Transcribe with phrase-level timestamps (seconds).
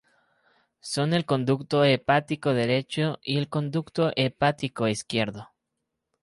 [0.79, 5.49] Son el conducto hepático derecho y el conducto hepático izquierdo.